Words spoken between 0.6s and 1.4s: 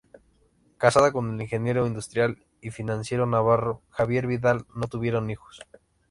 Casada con el